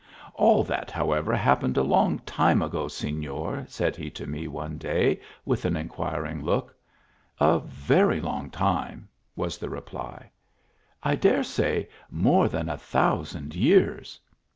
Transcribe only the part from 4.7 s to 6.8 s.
day, with an inquiring look.